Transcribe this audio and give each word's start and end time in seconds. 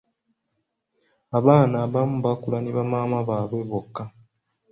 Abaana 1.37 1.75
abamu 1.85 2.17
bakula 2.25 2.57
ne 2.61 2.71
bamaama 2.77 3.19
baawe 3.29 3.59
bokka. 3.69 4.03